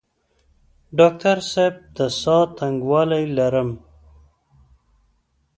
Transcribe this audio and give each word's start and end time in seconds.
ډاکټر 0.97 1.37
صاحب 1.51 1.75
د 1.97 1.97
ساه 2.21 2.43
تنګوالی 2.57 3.23
لرم؟ 3.37 3.69